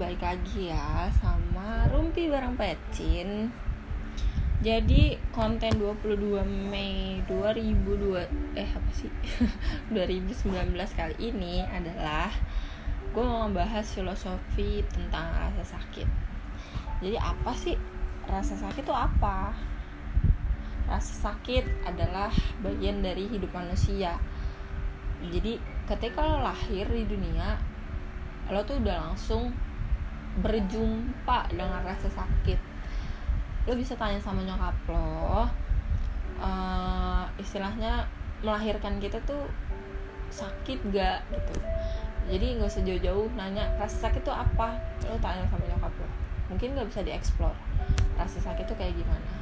[0.00, 3.52] balik lagi ya sama Rumpi bareng Pecin.
[4.64, 6.40] Jadi konten 22
[6.72, 9.12] Mei 2002 Eh apa sih?
[9.92, 12.32] 2019 kali ini adalah
[13.12, 16.08] Gue mau ngebahas filosofi tentang rasa sakit.
[17.04, 17.76] Jadi apa sih
[18.24, 19.52] rasa sakit itu apa?
[20.88, 22.32] Rasa sakit adalah
[22.64, 24.16] bagian dari hidup manusia.
[25.20, 27.60] Jadi ketika lo lahir di dunia
[28.48, 29.52] lo tuh udah langsung
[30.38, 32.58] berjumpa dengan rasa sakit.
[33.66, 35.50] Lo bisa tanya sama nyokap lo
[36.40, 38.06] uh, istilahnya
[38.40, 39.44] melahirkan kita tuh
[40.30, 41.54] sakit gak gitu.
[42.30, 44.78] Jadi nggak usah jauh-jauh nanya rasa sakit tuh apa
[45.10, 46.08] lo tanya sama nyokap lo.
[46.54, 47.54] Mungkin nggak bisa dieksplor
[48.14, 49.32] rasa sakit tuh kayak gimana.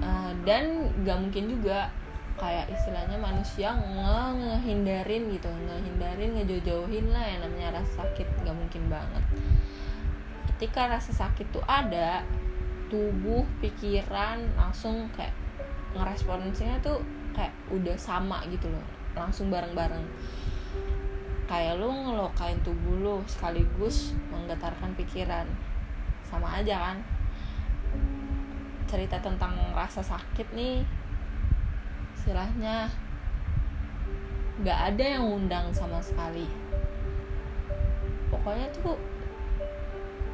[0.00, 1.88] Uh, dan nggak mungkin juga
[2.40, 8.88] kayak istilahnya manusia nge ngehindarin gitu ngehindarin ngejauh-jauhin lah yang namanya rasa sakit nggak mungkin
[8.88, 9.24] banget.
[10.48, 12.24] Ketika rasa sakit tuh ada
[12.88, 15.36] tubuh pikiran langsung kayak
[15.92, 17.04] ngeresponsinya tuh
[17.36, 20.08] kayak udah sama gitu loh langsung bareng-bareng.
[21.44, 25.44] Kayak lu ngelokain tubuh lu sekaligus menggetarkan pikiran.
[26.24, 26.96] Sama aja kan?
[28.88, 30.99] Cerita tentang rasa sakit nih
[32.20, 32.92] istilahnya
[34.60, 36.44] nggak ada yang undang sama sekali.
[38.28, 39.00] Pokoknya tuh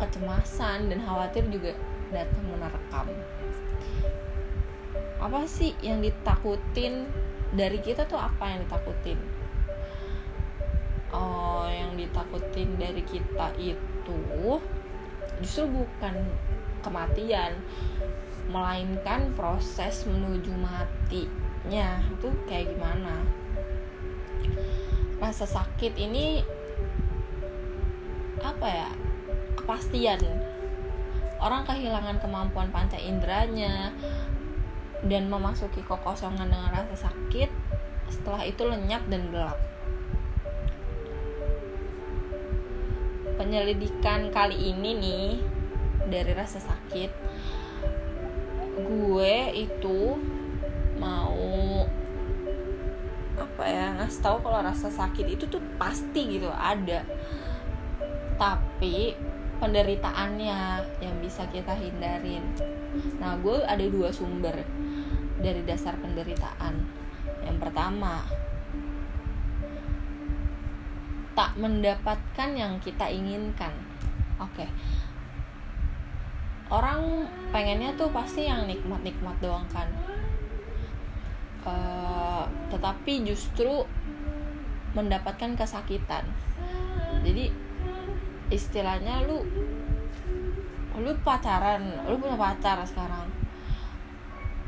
[0.03, 1.79] kecemasan dan khawatir juga
[2.11, 3.07] datang menerkam.
[5.23, 7.07] Apa sih yang ditakutin?
[7.55, 9.23] Dari kita tuh apa yang ditakutin?
[11.15, 14.59] Oh yang ditakutin dari kita itu
[15.39, 16.19] justru bukan
[16.83, 17.55] kematian
[18.51, 21.31] melainkan proses menuju mati
[21.67, 23.27] sakitnya itu kayak gimana?
[25.19, 26.47] Rasa sakit ini
[28.39, 28.91] apa ya?
[29.59, 30.23] Kepastian.
[31.43, 33.91] Orang kehilangan kemampuan panca inderanya
[35.11, 37.51] dan memasuki kekosongan dengan rasa sakit
[38.15, 39.59] setelah itu lenyap dan gelap.
[43.35, 45.27] Penyelidikan kali ini nih
[46.07, 47.11] dari rasa sakit
[48.87, 50.15] gue itu
[50.97, 51.85] mau
[53.37, 57.05] apa ya ngasih tahu kalau rasa sakit itu tuh pasti gitu ada.
[58.37, 59.17] Tapi
[59.57, 60.61] penderitaannya
[61.01, 62.45] yang bisa kita hindarin.
[63.21, 64.61] Nah gue ada dua sumber
[65.41, 66.85] dari dasar penderitaan.
[67.45, 68.25] Yang pertama
[71.37, 73.73] tak mendapatkan yang kita inginkan.
[74.41, 74.65] Oke.
[74.65, 74.71] Okay.
[76.67, 79.87] orang pengennya tuh pasti yang nikmat-nikmat doang kan
[81.67, 83.85] uh, tetapi justru
[84.97, 86.25] mendapatkan kesakitan.
[87.21, 87.53] Jadi
[88.49, 89.43] istilahnya lu
[90.97, 93.29] lu pacaran lu punya pacar sekarang.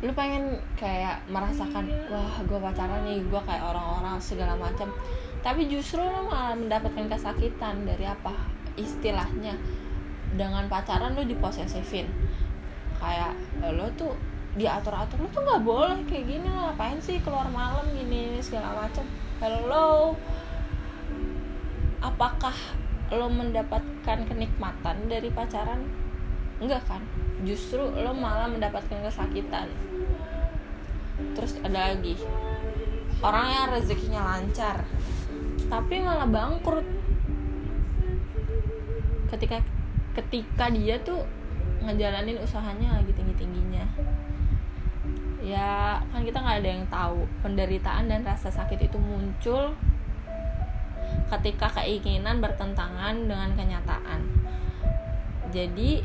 [0.05, 4.93] Lu pengen kayak merasakan wah gue pacaran nih gue kayak orang-orang segala macam.
[5.41, 8.35] Tapi justru lu malah mendapatkan kesakitan dari apa?
[8.77, 9.57] Istilahnya
[10.37, 12.05] dengan pacaran lu diposesifin.
[13.01, 13.33] Kayak
[13.63, 14.13] lo tuh
[14.59, 18.85] diatur atur lo tuh nggak boleh kayak gini lo ngapain sih keluar malam gini segala
[18.85, 19.07] macam
[19.39, 20.19] hello.
[22.03, 22.55] Apakah
[23.15, 25.87] lo mendapatkan kenikmatan dari pacaran?
[26.59, 27.03] Enggak kan?
[27.47, 29.71] Justru lo malah mendapatkan kesakitan.
[31.39, 32.19] Terus ada lagi.
[33.23, 34.83] Orang yang rezekinya lancar
[35.69, 36.87] tapi malah bangkrut.
[39.29, 39.61] Ketika
[40.17, 41.23] ketika dia tuh
[41.85, 43.28] ngejalanin usahanya lagi tinggi
[45.49, 47.25] ya kan kita nggak ada yang tahu.
[47.41, 49.73] Penderitaan dan rasa sakit itu muncul
[51.33, 54.21] ketika keinginan bertentangan dengan kenyataan.
[55.49, 56.05] Jadi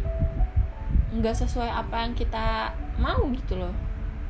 [1.14, 3.76] nggak sesuai apa yang kita mau gitu loh.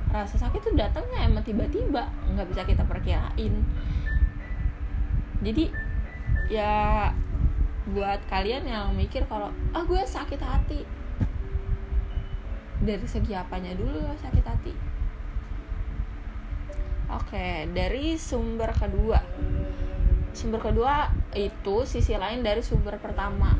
[0.09, 2.09] Rasa sakit itu datangnya emang tiba-tiba.
[2.33, 3.53] Nggak bisa kita perkirain.
[5.45, 5.69] Jadi
[6.49, 7.09] ya
[7.83, 10.81] buat kalian yang mikir kalau ah gue sakit hati.
[12.83, 14.92] Dari segi apanya dulu sakit hati
[17.13, 19.21] Oke, dari sumber kedua.
[20.33, 23.53] Sumber kedua itu sisi lain dari sumber pertama.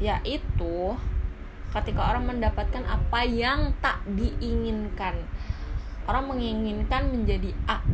[0.00, 0.96] Yaitu
[1.76, 5.20] ketika orang mendapatkan apa yang tak diinginkan.
[6.08, 7.84] Orang menginginkan menjadi A,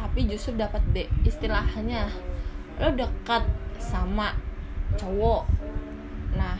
[0.00, 1.04] tapi justru dapat B.
[1.28, 2.08] Istilahnya,
[2.80, 3.44] lo dekat
[3.76, 4.32] sama
[4.96, 5.44] cowok.
[6.32, 6.56] Nah,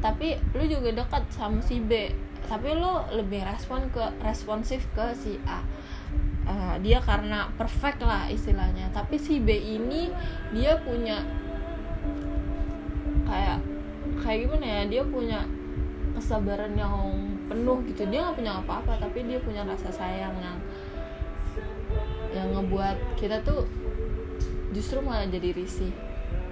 [0.00, 2.08] tapi lo juga dekat sama si B
[2.46, 5.62] tapi lo lebih respon ke responsif ke si A.
[6.42, 8.90] Uh, dia karena perfect lah istilahnya.
[8.90, 10.10] Tapi si B ini
[10.50, 11.22] dia punya
[13.30, 13.62] kayak
[14.20, 14.82] kayak gimana ya?
[14.90, 15.40] Dia punya
[16.18, 16.94] kesabaran yang
[17.46, 18.04] penuh gitu.
[18.10, 20.58] Dia nggak punya apa-apa tapi dia punya rasa sayang yang
[22.32, 23.68] yang ngebuat kita tuh
[24.74, 25.94] justru malah jadi risih.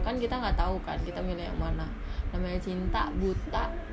[0.07, 1.91] Kan kita nggak tahu kan kita milih yang mana.
[2.31, 3.90] Namanya cinta buta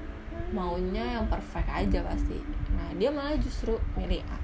[0.51, 2.39] maunya yang perfect aja pasti.
[2.73, 4.39] Nah dia malah justru milih A.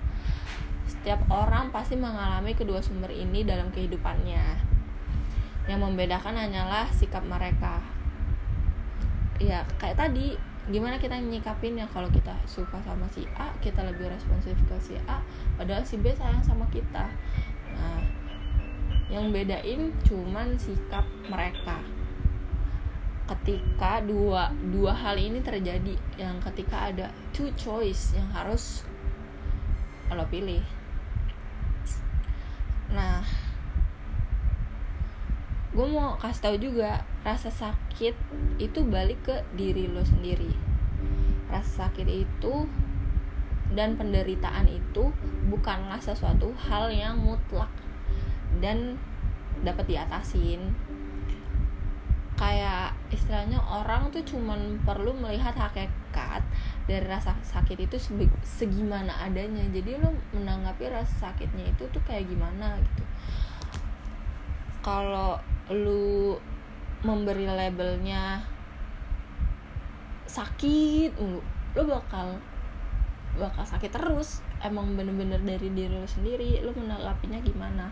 [0.89, 4.59] Setiap orang pasti mengalami kedua sumber ini dalam kehidupannya.
[5.67, 7.79] Yang membedakan hanyalah sikap mereka.
[9.39, 10.35] Ya kayak tadi
[10.71, 14.95] gimana kita nyikapin ya kalau kita suka sama si A kita lebih responsif ke si
[15.11, 15.19] A
[15.59, 17.11] padahal si B sayang sama kita.
[17.75, 17.99] Nah
[19.11, 21.83] yang bedain cuman sikap mereka
[23.23, 28.83] ketika dua dua hal ini terjadi yang ketika ada two choice yang harus
[30.13, 30.61] lo pilih.
[32.93, 33.25] Nah
[35.73, 38.13] gue mau kasih tahu juga rasa sakit
[38.61, 40.53] itu balik ke diri lo sendiri.
[41.49, 42.69] Rasa sakit itu
[43.73, 45.09] dan penderitaan itu
[45.49, 47.71] bukanlah sesuatu hal yang mutlak
[48.61, 49.01] dan
[49.65, 50.77] dapat diatasin.
[52.37, 56.41] Kayak istilahnya orang tuh cuman perlu melihat hakikat
[56.89, 57.95] dari rasa sakit itu
[58.41, 59.63] segimana adanya.
[59.69, 63.03] Jadi lo menanggapi rasa sakitnya itu tuh kayak gimana gitu.
[64.83, 65.39] Kalau
[65.71, 66.35] lu
[67.05, 68.43] memberi labelnya
[70.27, 71.39] sakit lu
[71.77, 72.41] lo bakal
[73.37, 74.43] bakal sakit terus.
[74.63, 77.87] Emang bener-bener dari diri lo sendiri lo menanggapinya gimana.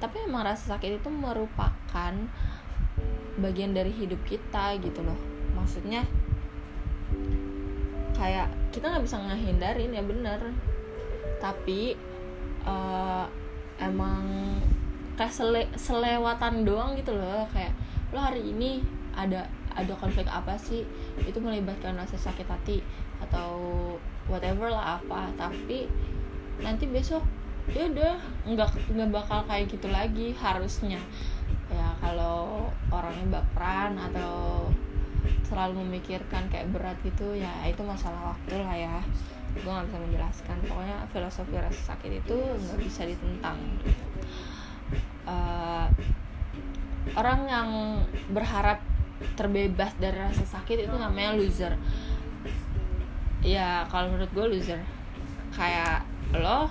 [0.00, 2.14] Tapi emang rasa sakit itu merupakan
[3.38, 5.18] bagian dari hidup kita gitu loh.
[5.54, 6.02] Maksudnya
[8.16, 10.40] kayak kita nggak bisa ngehindarin ya bener.
[11.38, 11.94] Tapi
[12.66, 13.24] uh,
[13.80, 14.24] emang
[15.14, 17.46] kayak sele selewatan doang gitu loh.
[17.54, 17.76] Kayak
[18.10, 18.82] lo hari ini
[19.14, 20.82] ada ada konflik apa sih?
[21.22, 22.82] Itu melibatkan rasa sakit hati
[23.22, 23.52] atau
[24.26, 25.30] whatever lah apa.
[25.38, 25.86] Tapi
[26.60, 27.24] nanti besok
[27.70, 28.18] ya udah
[28.48, 30.98] nggak nggak bakal kayak gitu lagi harusnya.
[30.98, 31.59] ya
[32.10, 34.66] kalau orangnya baperan atau
[35.46, 38.98] selalu memikirkan kayak berat gitu ya itu masalah waktu lah ya.
[39.54, 40.56] Gue nggak bisa menjelaskan.
[40.66, 43.62] Pokoknya filosofi rasa sakit itu nggak bisa ditentang.
[45.22, 45.86] Uh,
[47.14, 47.68] orang yang
[48.34, 48.82] berharap
[49.38, 51.78] terbebas dari rasa sakit itu namanya loser.
[53.38, 54.82] Ya kalau menurut gue loser.
[55.54, 56.02] Kayak
[56.34, 56.66] lo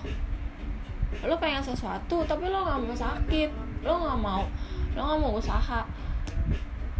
[1.23, 3.49] lo pengen sesuatu tapi lo nggak mau sakit.
[3.87, 4.43] Lo nggak mau
[4.97, 5.85] lo nggak mau usaha.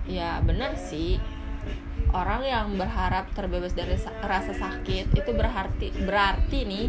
[0.09, 1.21] Ya bener sih.
[2.09, 3.94] Orang yang berharap terbebas dari
[4.25, 6.88] rasa sakit itu berarti berarti nih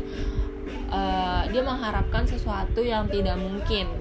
[0.89, 3.93] uh, dia mengharapkan sesuatu yang tidak mungkin.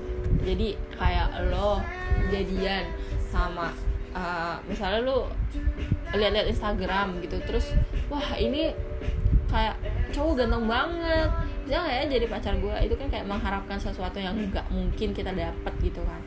[0.47, 1.83] Jadi kayak lo
[2.31, 2.87] jadian
[3.27, 3.75] sama
[4.15, 5.27] uh, misalnya lo
[6.15, 7.75] lihat-lihat Instagram gitu terus
[8.07, 8.71] wah ini
[9.51, 9.75] kayak
[10.15, 11.29] cowok ganteng banget.
[11.69, 15.73] Bisa ya jadi pacar gue itu kan kayak mengharapkan sesuatu yang nggak mungkin kita dapat
[15.85, 16.17] gitu kan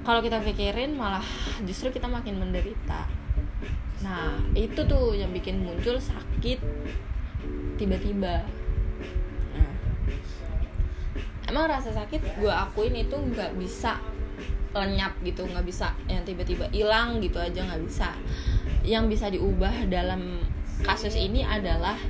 [0.00, 1.24] kalau kita pikirin malah
[1.68, 3.04] justru kita makin menderita.
[4.00, 6.58] Nah itu tuh yang bikin muncul sakit
[7.76, 8.44] tiba-tiba.
[9.52, 9.72] Nah,
[11.48, 14.00] emang rasa sakit gue akuin itu nggak bisa
[14.70, 18.08] lenyap gitu nggak bisa yang tiba-tiba hilang gitu aja nggak bisa.
[18.80, 20.40] Yang bisa diubah dalam
[20.80, 22.00] kasus ini adalah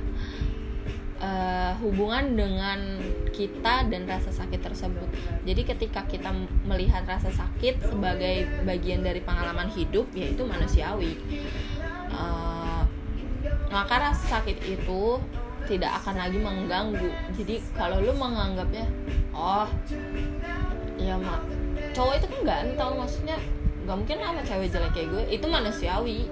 [1.19, 3.00] uh, hubungan dengan
[3.41, 5.09] kita dan rasa sakit tersebut.
[5.41, 6.29] Jadi ketika kita
[6.61, 11.17] melihat rasa sakit sebagai bagian dari pengalaman hidup, yaitu manusiawi.
[12.13, 12.85] Uh,
[13.73, 15.17] maka rasa sakit itu
[15.65, 17.09] tidak akan lagi mengganggu.
[17.33, 18.85] Jadi kalau lu menganggapnya,
[19.33, 19.65] oh,
[21.01, 21.41] ya mak,
[21.97, 23.37] cowok itu kan ganteng, maksudnya
[23.81, 25.23] nggak mungkin lah sama cewek jelek kayak gue.
[25.41, 26.29] Itu manusiawi.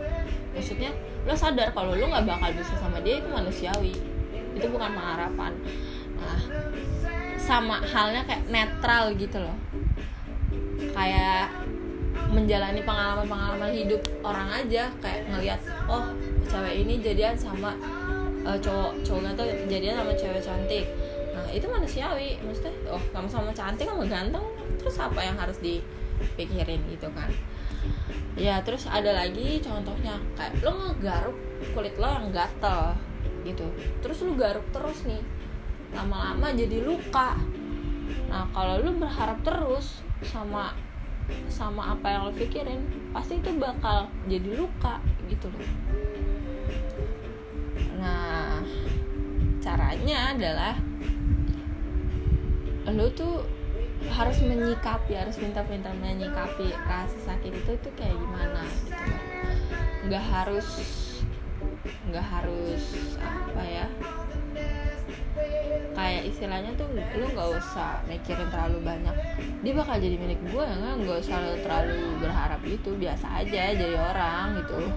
[0.54, 0.94] Maksudnya
[1.26, 3.94] lo sadar kalau lo nggak bakal bisa sama dia itu manusiawi
[4.56, 5.54] itu bukan pengharapan
[6.20, 6.40] nah
[7.50, 9.58] sama halnya kayak netral gitu loh.
[10.94, 11.50] Kayak
[12.30, 15.58] menjalani pengalaman-pengalaman hidup orang aja kayak ngelihat
[15.90, 16.14] oh
[16.46, 17.74] cewek ini jadian sama
[18.46, 20.86] uh, cowok cowok tuh jadian sama cewek cantik.
[21.34, 24.46] Nah itu manusiawi maksudnya oh kamu sama cantik kamu ganteng
[24.78, 26.86] terus apa yang harus dipikirin?
[26.86, 27.34] Gitu kan.
[28.38, 31.38] Ya terus ada lagi contohnya kayak lo ngegaruk
[31.74, 32.94] kulit lo yang gatel
[33.42, 33.66] gitu.
[34.06, 35.39] Terus lu garuk terus nih
[35.94, 37.38] lama-lama jadi luka.
[38.30, 40.74] Nah kalau lu berharap terus sama
[41.50, 42.82] sama apa yang lo pikirin
[43.14, 44.98] pasti itu bakal jadi luka
[45.30, 45.70] gitu loh.
[48.02, 48.62] Nah
[49.62, 50.76] caranya adalah
[52.90, 53.46] lo tuh
[54.10, 59.24] harus menyikapi harus pintar-pintar menyikapi rasa sakit itu itu kayak gimana gitu loh.
[60.10, 60.68] Nggak harus
[62.10, 62.84] nggak harus
[63.22, 63.88] apa ya
[66.10, 69.14] kayak istilahnya tuh lu nggak usah mikirin terlalu banyak.
[69.62, 70.96] Dia bakal jadi milik gue ya nggak?
[71.06, 74.90] Nggak usah terlalu berharap itu biasa aja jadi orang gitu.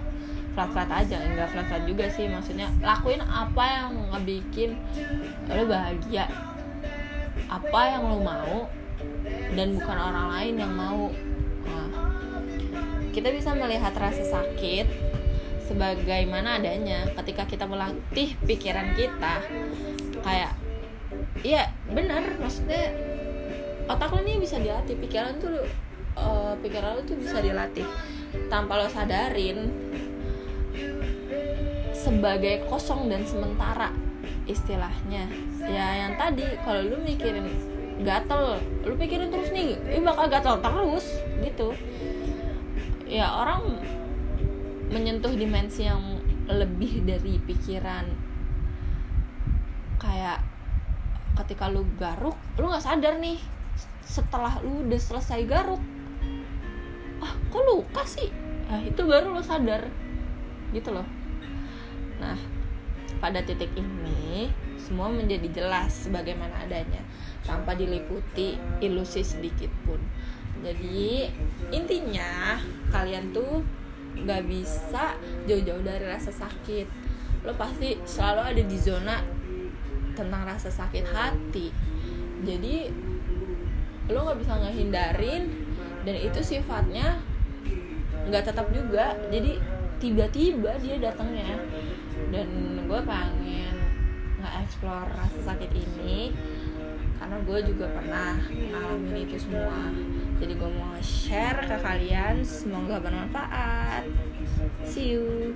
[0.57, 2.33] Flat flat aja enggak flat flat juga sih.
[2.33, 4.81] Maksudnya lakuin apa yang ngebikin
[5.53, 6.33] lu bahagia.
[7.53, 8.73] Apa yang lu mau
[9.53, 11.13] dan bukan orang lain yang mau.
[11.69, 11.89] Nah,
[13.13, 14.89] kita bisa melihat rasa sakit
[15.69, 19.45] sebagaimana adanya ketika kita melatih pikiran kita.
[20.25, 20.62] Kayak
[21.41, 22.93] iya benar maksudnya
[23.89, 25.65] otak lo ini bisa dilatih pikiran tuh
[26.21, 27.89] uh, pikiran lo tuh bisa dilatih
[28.53, 29.73] tanpa lo sadarin
[32.03, 33.95] sebagai kosong dan sementara
[34.51, 35.31] istilahnya.
[35.63, 37.47] Ya yang tadi kalau lu mikirin
[38.03, 41.07] gatel lu pikirin terus nih ini bakal gatel terus
[41.43, 41.71] gitu.
[43.07, 43.79] Ya orang
[44.91, 46.21] menyentuh dimensi yang
[46.51, 48.11] lebih dari pikiran.
[50.03, 50.43] Kayak
[51.41, 53.41] ketika lu garuk lu nggak sadar nih.
[54.03, 55.81] Setelah lu udah selesai garuk
[57.23, 58.29] ah kok luka sih?
[58.67, 59.87] Nah itu baru lu sadar.
[60.75, 61.07] Gitu loh.
[62.19, 62.37] Nah
[63.23, 66.99] pada titik ini semua menjadi jelas bagaimana adanya
[67.47, 70.03] tanpa diliputi ilusi sedikit pun.
[70.63, 71.31] Jadi
[71.71, 72.59] intinya
[72.91, 73.63] kalian tuh
[74.27, 75.15] gak bisa
[75.47, 76.87] jauh-jauh dari rasa sakit.
[77.43, 79.17] Lo pasti selalu ada di zona
[80.13, 81.69] tentang rasa sakit hati.
[82.43, 82.91] Jadi
[84.11, 85.43] lo nggak bisa ngehindarin
[86.03, 87.23] dan itu sifatnya
[88.29, 89.15] nggak tetap juga.
[89.31, 89.59] Jadi
[90.03, 91.59] tiba-tiba dia datangnya.
[92.35, 92.49] Dan
[92.87, 93.77] gue pengen
[94.43, 96.35] nge-explore rasa sakit ini
[97.23, 99.95] karena gue juga pernah ngalamin itu semua.
[100.43, 104.03] Jadi gue mau share ke kalian semoga bermanfaat.
[104.83, 105.55] See you